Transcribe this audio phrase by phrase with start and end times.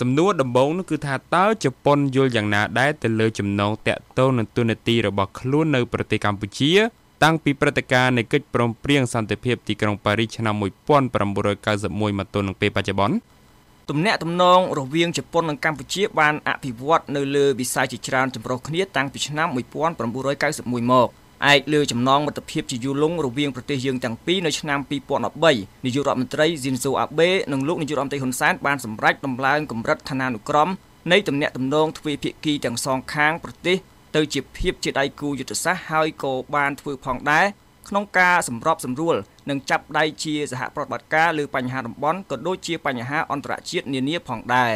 [0.00, 6.72] សំណួរដំបូងនោះគឺថាតើជប៉ុនយល់យ៉ាងណាដែរទៅលើចំណងតាក់ទងនឹងទូនាទីរបស់ខ្លួននៅប្រទេសកម្ពុជា
[7.22, 13.16] តាំងពីព្រឹត្តិការណ៍នៃកិច្ចព្រមព្រៀងសន្តិភាពទីក្រុងប៉ារីសឆ្នាំ1991មកទល់នឹងពេលបច្ចុប្បន្ន
[13.90, 21.08] ទំនាក់ទំនងរវាងជប៉ុននិងកម្ពុជាបានអភិវឌ្ឍនៅលើវិស័យជាច្រើនចម្រុះគ្នាតាំងពីឆ្នាំ1991មក
[21.52, 24.78] ឯកលើចំណងមិត្តភាពជាយូរលង់រវាងប្រទេសយើងទាំងពីរនៅឆ្នាំ
[25.26, 30.68] 2013នាយករដ្ឋមន្ត្រីស៊ីនសូអាបេនិងលោកនាយករដ្ឋមន្ត្រីហ៊ុនសែនបានសម្រេចដំឡើងកម្រិតឋានានុក្រម
[31.12, 33.76] នៃទំនាក់ទំនងទ្វេភាគីទាំងសងខាងប្រទេស
[34.16, 37.46] ទៅជាភាពជាដៃគូយុទ្ធសាស្ត្រហើយក៏បានធ្វើផងដែរ
[37.88, 39.16] ក្នុងការសម្របសម្រួល
[39.50, 44.72] និងចាប់ដៃជាសហប្រតិបត្តិការលើបញ្ហាតំបន់ក៏ដូចជាបញ្ហាអន្តរជាតិនានាផងដែរ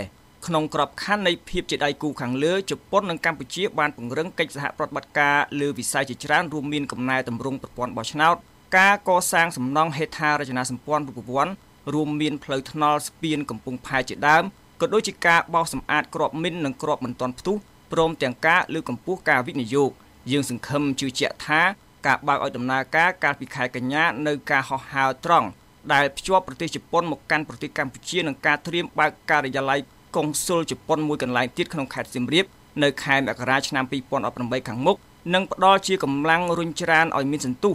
[0.46, 8.36] ក្នុងក្របខ័ណ្ឌនៃភាពជាដៃគូខាងលើជប៉ុននិងកម្ពុជាបានពង្រឹងកិច្ចសហប្រតិបត្តិការលើវិស័យជាច្រើនរួមមានកំណែតម្រង់ប្រព័ន្ធបោះឆ្នោត
[8.78, 11.52] ការកសាងសំណង់ហេដ្ឋារចនាសម្ព័ន្ធរូបវ័ន្ត
[11.94, 14.44] រួមមានផ្លូវថ្នល់ស្ពានកំពង់ផែជាដើម
[14.80, 17.56] ក៏ដូចជាការបោសសម្អាតក្របមីននិងក្របមិនទាន់ផ្ទុះ
[17.92, 19.90] ព្រមទាំងការលើកកម្ពស់ការវិនិយោគ
[20.30, 21.60] យើងសង្ឃឹមជឿជាក់ថា
[22.06, 25.48] ការបើកឲ្យដំណើរការកាលពីខែកញ្ញានៅការហោះហើរត្រង់
[25.92, 29.80] ដែលភ្ជាប់ប្រទេសជប៉ុនមកកាន់ប្រទេសកម្ពុជានឹងការត្រៀមបើកការិយាល័យ
[30.16, 32.46] កុងស៊ុលជប៉ុនមួយកន្លែងទៀតក្នុងខេត្តសៀមរាប
[32.82, 33.84] នៅខែមករាឆ្នាំ
[34.26, 34.96] 2018ខាងមុខ
[35.34, 37.74] និងផ្ដល់ជាកម្លាំងរុញច្រានឲ្យមានសន្ទុះ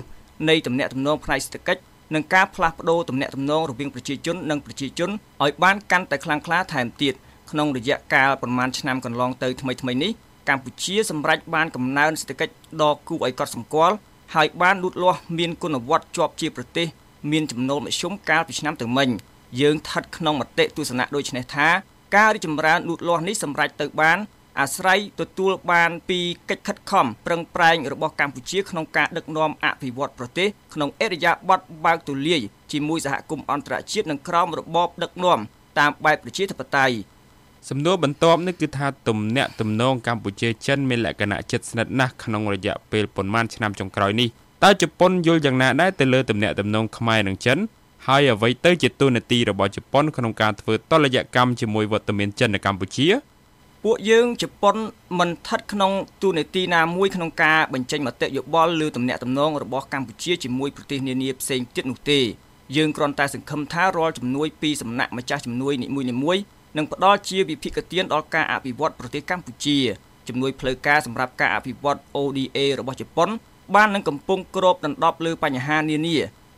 [0.49, 1.81] នៃទំនាក់ទំនងផ្នែកសេដ្ឋកិច្ច
[2.13, 5.09] និងការផ្លាស់ប្ដូរទំនាក់ទំនងរវាងប្រជាជននិងប្រជាជន
[5.43, 7.13] ឲ្យបានកាន់តែខ្លាំងក្លាថែមទៀត
[7.51, 10.11] ក្នុងរយៈកាលប្រមាណឆ្នាំកន្លងទៅថ្មីៗនេះ
[10.49, 13.95] កម្ពុជាសម្រេចបានកំណើនសេដ្ឋកិច្ចដ៏គួរឲ្យកត់សម្គាល់
[14.35, 16.87] ហើយបានលូតលាស់មានគុណវត្តជាប់ជាប្រទេស
[17.31, 19.09] មានចំណូលមធ្យមកាលពីឆ្នាំទៅមិញ
[19.61, 21.67] យើងស្ថិតក្នុងមតិទស្សនៈដូចនេះថា
[22.16, 24.17] ការរីចម្រើនលូតលាស់នេះសម្រេចទៅបាន
[24.59, 26.19] អាស្រ័យទទួលបានពី
[26.50, 32.41] កិច្ចខិតខំប្រឹងប្រែងរបស់កម្ពុជាក្នុងការដឹកនាំអភិវឌ្ឍប្រទេសក្នុងអរិយាប័ត្របើកទូលាយ
[32.72, 35.39] ជាមួយសហគមន៍អន្តរជាតិនិងក្រោមរបបដឹកនាំ
[35.80, 36.95] តាមបែបប្រជាធិបតេយ្យ
[37.69, 44.30] សំណួរបន្ទាប់នេះគឺថាទំនាក់ទំនងកម្ពុជាចិនមានលក្ខណៈជិតស្និទ្ធណាស់ក្នុងរយៈពេលប៉ុន្មានឆ្នាំចុងក្រោយនេះ
[44.64, 47.57] តើជប៉ុនយល់យ៉ាងណាដែរទៅលើទំនាក់ទំនងខ្មែរនិងចិន
[48.08, 53.08] ហើយអ្វីទៅជាទូនាទីរបស់ជប៉ុនក្នុងការធ្វើតលយកម្មជាមួយវត្តមានចិននៅកម្ពុជា
[53.84, 54.75] ពួកយើងជប៉ុន
[55.19, 55.91] មិនស្ថិតក្នុង
[56.22, 62.19] ទូនាទីណាមួយក្នុងការបញ្ចេញមតិយោបល់លើទំនាក់ទំនងរបស់កម្ពុជាជាមួយប្រទេសនានាផ្សេងទៀតនោះទេ
[62.75, 66.41] យើងគ្រាន់តែសង្ឃឹមថារាល់ជំនួយពីសំណាក់ម្ចាស់ជំនួយនីមួយៗ
[66.78, 69.78] នឹងផ្ដល់ជាវិភិកទានដល់ការអភិវឌ្ឍប្រទេសកម្ពុជា
[70.28, 73.30] ជំនួយផ្លូវការសម្រាប់ការអភិវឌ្ឍ ODA របស់ជប៉ុន
[73.75, 76.18] បាននឹងកំពុងគ្របដណ្ដប់លើបញ្ហានានា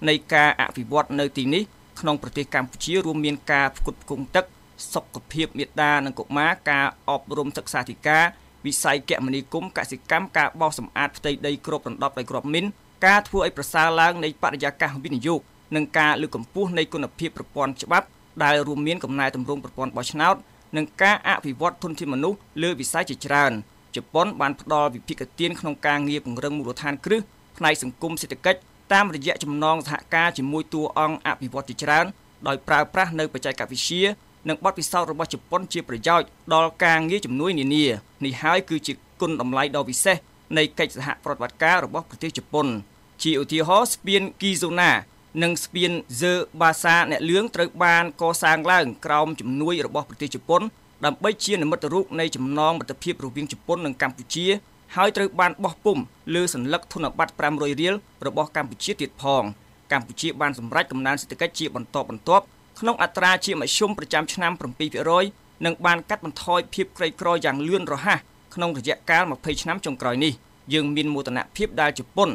[0.09, 1.63] នៃការអភិវឌ្ឍនៅទីនេះ
[1.99, 4.45] ក្នុងប្រទេសកម្ពុជារួមមានការផ្គត់ផ្គង់ទឹក
[4.93, 8.23] សុខភាពមាតានិងកុមារការអប់រំសិក្សាធិការ
[8.65, 12.65] វិស័យគមនាគមន៍កសិកម្មការបោសសម្អាតផ្ទៃដីគ្របដណ្ដប់ដោយគ្រាប់មីន
[13.05, 15.41] ការធ្វើឲ្យប្រសើរឡើងនៃបរិយាកាសវិនិយោគ
[15.75, 18.07] និងការលើកកម្ពស់នៃគុណភាពប្រព័ន្ធច្បាប់
[18.43, 20.35] ដែលរួមមានកំណែតម្រង់ប្រព័ន្ធបោះឆ្នោត
[20.77, 23.51] និងការអភិវឌ្ឍធនធានមនុស្សលើវិស័យជាច្រើន
[23.95, 27.21] ជប៉ុនបានផ្ដល់វិភាគទានក្នុងការងារពង្រឹងមូលដ្ឋានគ្រឹះ
[27.57, 28.59] ផ្នែកសង្គមសេដ្ឋកិច្ច
[28.93, 32.05] តាមរយៈចំណងសហការជាមួយតួអង្គអភិវឌ្ឍជាច្រើន
[32.47, 34.03] ដោយប្រើប្រាស់នៅបច្ចេកវិទ្យា
[34.49, 37.85] និងបទពិសោធន៍របស់ជប៉ុនជាប្រយោជន៍ដល់ការងារជំនួយនានា
[38.25, 40.17] នេះហើយគឺជាគុណតម្លៃដ៏ពិសេស
[40.57, 42.67] នៃកិច្ចសហប្រតិបត្តិការរបស់ប្រទេសជប៉ុន
[43.23, 44.91] ជាឧទាហរណ៍ស្ពានគីហ្សូណា
[45.43, 50.61] និងស្ពានហ្សឺបាសាអ្នកលឿងត្រូវបានកសាងឡើងក្រោមជំនួយរបស់ប្រទេសជប៉ុន
[51.05, 54.47] ដើម្បីជានិមិត្តរូបនៃចំណងមិត្តភាពរវាងជប៉ុននិងកម្ពុជា
[54.95, 55.97] ហើយត្រូវបានបោះពុំ
[56.35, 57.93] លើសញ្ញាធនប័ត្រ500រៀល
[58.27, 59.43] របស់កម្ពុជាទៀតផង
[59.91, 62.45] កម្ពុជាបានសម្រេចកំណើនសេដ្ឋកិច្ចជាបន្តបន្ទាប់
[62.79, 64.51] ក្នុងអត្រាជាមធ្យមប្រចាំឆ្នាំ
[65.07, 68.19] 7%និងបានកាត់បន្ថយភាពក្រីក្រយ៉ាងលឿនរហ័ស
[68.55, 70.33] ក្នុងរយៈកាល20ឆ្នាំចុងក្រោយនេះ
[70.73, 72.29] យើងមានមោទនភាពដែលជប៉ុន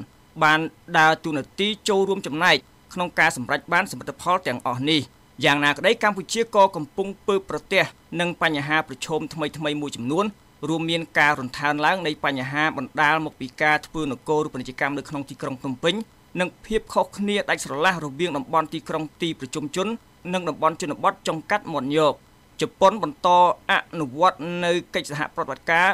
[0.45, 0.61] បាន
[0.99, 2.57] ដើរតួនាទីចូលរួមចំណែក
[2.95, 5.01] ក្នុងការសម្រេចបានសមិទ្ធផលទាំងអស់នេះ
[5.45, 7.85] យ៉ាងណាក្តីកម្ពុជាក៏កំពុងពើប្រទះ
[8.21, 10.27] នឹងបញ្ហាប្រឈមថ្មីៗមួយចំនួន
[10.69, 15.95] រួមមានការរន្កើនឡើងនៃបញ្ហាបណ្ដាលមកពីការធ្វើនគររូបនីយកម្មនៅក្នុងទីក្រុងភ្នំពេញ
[16.41, 19.87] និងភាពខុសគ្នាដាច់ស្រឡះរវាងតំបន់ទីក្រុងទីប្រជុំជន
[20.35, 22.15] និងតំបន់ជនបទចុងកាត់មាត់ញោក
[22.61, 23.29] ជប៉ុនបន្ត
[23.71, 25.89] អនុវត្តនៅកិច្ចសហប្រតិបត្តិការ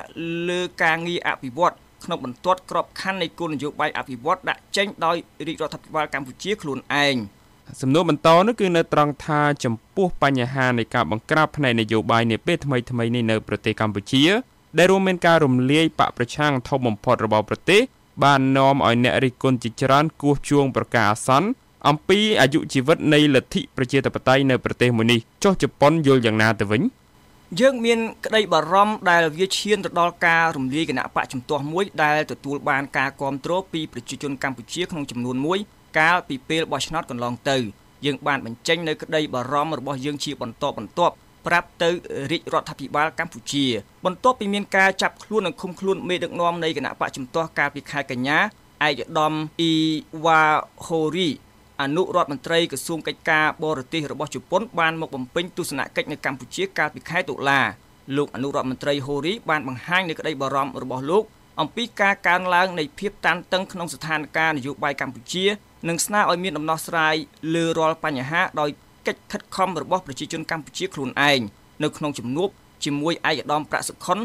[0.48, 1.74] លើការងារអភិវឌ្ឍ
[2.04, 5.16] ក្នុងបន្ទាត់ក្របខ័ណ្ឌនៃគោលនយោបាយអភិវឌ្ឍដាក់ចេញដោយ
[5.46, 7.16] រាជរដ្ឋាភិបាលកម្ពុជាខ្លួនឯង
[7.80, 14.22] សំណួរបន្តនោះគឺនៅត្រង់ថាចំពោះបញ្ហានៃការបង្ក្រាបផ្នែកនយោបាយនាពេលថ្មីៗនេះនៅប្រទេសកម្ពុជា
[14.78, 17.80] ដែលរួមមានការរំលាយបកប្រឆាំងធំបំផុតរបស់ប្រទេស
[18.24, 21.48] បាននាំឲ្យអ្នករិះគន់ជាច្រើនគោះជួងប្រកាសអាសន្ន
[21.88, 26.82] អំពីអាយុជីវិតនៃលទ្ធិប្រជាធិបតេយ្យនៅប្រទេសមួយនេះចុះជប៉ុនយល់យ៉ាងណាទៅវិញ
[27.60, 35.58] យើងមានក្តីបារម្ភដែលវាឈានទៅដល់ការរំលាយគណៈបកជំទាស់មួយដែលទទួលបានការគ្រប់គ្រងពីប្រជាជនកម្ពុជាក្នុងចំនួនមួយ
[35.98, 37.56] កាលពីពេលបោះឆ្នោតកន្លងទៅ
[38.04, 41.14] យើងបានបញ្ចេញនៅក្តីបារម្ភរបស់យើងជាបន្តបន្ទាប់
[41.46, 41.90] ប្រាប់ទៅ
[42.30, 43.66] រាជរដ្ឋាភិបាលកម្ពុជា
[44.04, 48.38] បន្ទាប់ពីមានការចាប់ខ្លួននិងឃុំខ្លួនមេដឹកនាំនៃគណៈបកជំទាស់កាលពីខែកញ្ញា
[48.86, 49.74] ឯកឧត្តមអ៊ី
[50.24, 50.42] វ៉ា
[50.86, 51.28] ហូរី
[51.82, 57.60] អនុរដ្ឋមន្ត្រីក្រសួងកិច្ចការបរទេសរបស់ជប៉ុនបានមកបំពេញទស្សនកិច្ចនៅកម្ពុជាកាលពីខែតុលា
[58.16, 61.24] លោកអនុរដ្ឋមន្ត្រីហូរីបានបង្ហាញនូវក្តីបារម្ភរបស់លោក
[61.60, 65.44] អំពីការកើនឡើងនៃភាពតានតឹងក្នុងស្ថានភាពនយោបាយកម្ពុជា
[65.88, 67.14] និងស្នើឲ្យមានដំណោះស្រាយ
[67.54, 68.70] លើរាល់បញ្ហាដោយ
[69.06, 71.40] កិច្ចខិតខំរបស់ប្រជាជនកម្ពុជាខ្លួនឯង
[71.82, 72.48] នៅក្នុងជំនួប
[72.84, 74.18] ជាមួយឯកឧត្តមប្រាក់សុខុន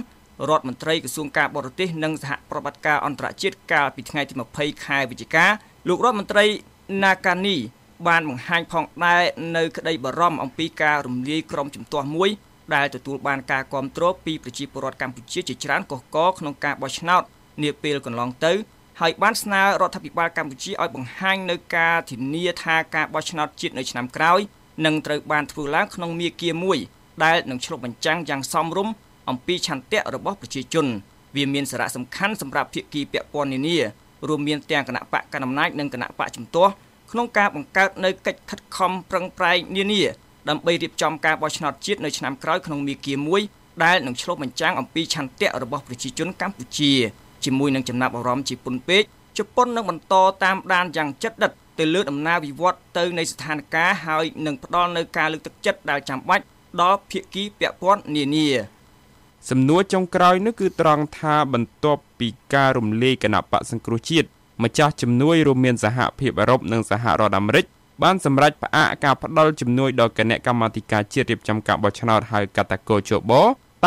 [0.49, 5.45] រដ្ឋមន្ត្រីក្រសួងការបរទេសនិងសហប្រតិបត្តិការអន្តរជាតិកាលពីថ្ងៃទី20ខែវិច្ឆិកា
[5.87, 6.45] លោករដ្ឋមន្ត្រី
[7.03, 7.57] Nakani
[8.07, 9.23] បានបង្ហាញផងដែរ
[9.57, 12.29] នៅក្តីបារម្ភអំពីការរំលាយក្រុមជំទាស់មួយ
[12.75, 17.23] ដែលទទួលបានការគ្រប់គ្រងពីប្រជាពលរដ្ឋកម្ពុជាជាច្រើនកុះកក្នុងការបោះឆ្នោត
[17.63, 18.53] នាពេលកន្លងទៅ
[19.01, 24.39] ហើយបានស្នើរដ្ឋាភិបាលកម្ពុជាឲ្យបង្ហាញនៅការធានាថាការបោះឆ្នោតជាតិនៅឆ្នាំក្រោយ
[24.85, 26.77] នឹងត្រូវបានធ្វើឡើងក្នុងមាគ៌ាមួយ
[27.23, 28.93] ដែលនឹងឆ្លុះបញ្ចាំងយ៉ាងសមរម្យ
[29.29, 30.87] អំពីឆន្ទៈរបស់ប្រជាជន
[31.35, 33.77] វាមានសារៈសំខាន់សម្រាប់ភាគីពាក់ព័ន្ធនានា
[34.27, 36.71] រួមមានទាំងគណៈបកកណ្ដាលអំណាចនិងគណៈបកជំទាស់
[37.11, 40.01] ក្នុងការបង្កើតនៅកិច្ចខិតខំប្រឹងប្រែងនានា
[40.49, 43.41] ដើម្បីរៀបចំការបោះឆ្នោតជាតិនៅឆ្នាំក្រោយក្នុងមាគ៌ាមួយ
[43.83, 46.91] ដែលនឹងឆ្លុះបញ្ចាំងអំពីឆន្ទៈរបស់ប្រជាជនកម្ពុជា
[47.45, 49.03] ជាមួយនឹងចំណាប់អារម្មណ៍ជាពុនពេក
[49.37, 56.45] ជប៉ុននឹងបន្តតាមដានយ៉ាងជិតដិតទៅលើដំណើរវិវត្តទៅនៃស្ថានភាពហើយនឹងផ្ដល់នៅការលើកទឹកចិត្តដែលចាំបាច់
[56.81, 58.47] ដល់ភាគីពាក់ព័ន្ធនានា
[59.49, 64.27] សំណួរចុងក្រោយនោះគឺត្រង់ថាបន្ទាប់ពីការរំលាយគណៈបកសង្គ្រោះជាតិ
[64.63, 67.65] ម្ចាស់ជំនួយរួមមានសហភាពអឺរ៉ុបនិងសហរដ្ឋអាមេរិក
[68.03, 73.31] បានសម្រេចផ្អាកការផ្ដល់ជំនួយដល់គណៈកម្មាធិការជាតិរៀបចំការបោះឆ្នោតហៅកាតាកោជប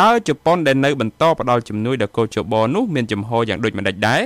[0.01, 4.21] តើជប៉ុនដែលនៅបន្តផ្ដល់ជំនួយដល់កោជបនោះមានចំហយ៉ាងដូចម្តេចដែរ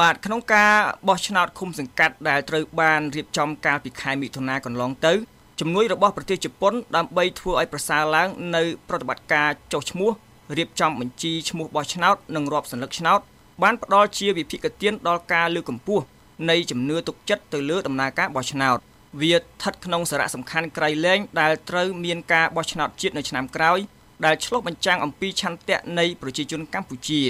[0.00, 0.72] បាទក្នុងការ
[1.08, 5.12] បោះឆ្នោតឃុំសង្កាត់ដែលត្រូវបានរៀបចំកាលពីខែមិថុនាកន្លងទៅ
[5.60, 10.10] ជំនួយរបស់ប្រទេសជប៉ុនដើម្បីធ្វើឲ្យប្រសើរឡើងនៅប្រតិបត្តិការចុះឈ្មោះ
[10.58, 13.20] រៀបចំបញ្ជីឈ្មោះបោះឆ្នោតនិងរាប់សន្លឹកឆ្នោត
[13.62, 16.04] បានផ្ដល់ជាវិភាគទានដល់ការលើកកម្ពស់
[16.50, 18.78] នៃជំនឿទុកចិត្តទៅលើដំណើរការបោះឆ្នោត
[19.20, 23.78] វាស្ថិតក្នុងសារៈសំខាន់ក្រៃលែងដែលត្រូវមានការបោះឆ្នោតជាតិនៅឆ្នាំក្រោយ
[24.24, 27.22] ដែលឆ្លុះបញ្ចាំងអំពីឆន្ទៈនៃប្រជាជនកម្ពុជា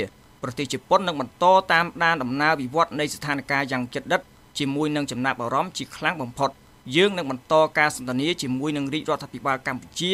[0.45, 4.21] ប្រទេសជប៉ុននឹងបន្តតាមដានដំណើរវិវត្តនៃស្ថានភាពយ៉ាងជិតដិត
[4.59, 6.51] ជាមួយនឹងចំណាប់អារម្មណ៍ជាខ្លាំងបំផុត
[6.97, 10.13] យើងនឹងបន្តការសន្ទនាជាមួយនឹងរាជរដ្ឋាភិបាលកម្ពុជា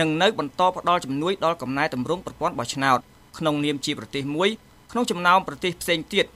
[0.00, 2.98] នឹងនៅបន្តផ្ដល់ជំនួយដល់កំណែតម្រង់ប្រព័ន្ធបោះឆ្នោត
[3.38, 4.48] ក្នុងនាមជាប្រទេសមួយ
[4.92, 6.26] ក្នុងចំណោមប្រទេសផ្សេងទៀត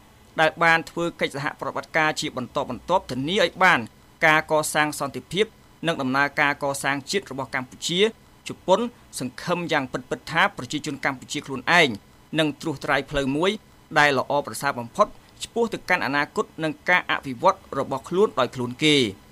[0.40, 3.80] ដែលបានធ្វើកិច្ចសហប្រតិបត្តិការជាបន្តបន្ទាប់ធានាឲ្យបាន
[4.26, 5.46] ការកសាងសន្តិភាព
[5.86, 8.00] និងដំណើរការកសាងជាតិរបស់កម្ពុជា
[8.48, 8.80] ជប៉ុន
[9.18, 11.88] សង្ឃឹមយ៉ាងពិតពិតថាប្រជាជនកម្ពុជាខ្លួនឯង
[12.38, 13.50] នឹងត្រួសត្រាយផ្លូវមួយ
[13.98, 15.06] ដែលល្អប្រសើរបំផុត
[15.42, 18.96] ឆ្ពោះទៅកាន់អនាគតនិងការអភិវឌ្ឍរបស់ខ្លួនដោយខ្លួនគេ។